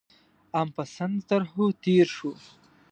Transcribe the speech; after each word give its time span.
عام 0.55 0.69
پسنده 0.75 1.23
طرحو 1.29 1.65
تېر 1.83 2.07
شو. 2.15 2.31